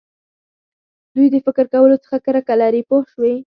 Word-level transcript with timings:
دوی 1.13 1.27
د 1.31 1.35
فکر 1.45 1.65
کولو 1.73 1.95
څخه 2.03 2.17
کرکه 2.25 2.53
لري 2.61 2.81
پوه 2.89 3.03
شوې!. 3.11 3.35